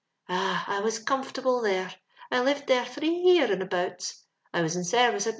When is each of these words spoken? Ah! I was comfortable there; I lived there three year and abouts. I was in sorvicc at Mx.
Ah! 0.27 0.65
I 0.67 0.79
was 0.79 0.97
comfortable 0.97 1.61
there; 1.61 1.93
I 2.31 2.39
lived 2.41 2.65
there 2.65 2.85
three 2.87 3.13
year 3.13 3.51
and 3.53 3.61
abouts. 3.61 4.25
I 4.51 4.63
was 4.63 4.75
in 4.75 4.81
sorvicc 4.81 5.13
at 5.17 5.21
Mx. 5.21 5.27